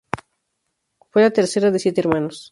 [1.11, 2.39] Fue la tercera de siete hermanos.